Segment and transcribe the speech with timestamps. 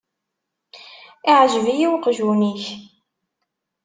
[1.31, 2.63] Iεgeb-iyi uqjun-ik.